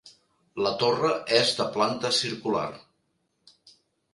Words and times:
La 0.67 0.69
torre 0.83 1.11
és 1.41 1.51
de 1.59 1.67
planta 1.75 2.11
circular. 2.21 2.67